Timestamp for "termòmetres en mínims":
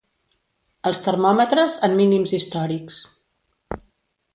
1.09-2.37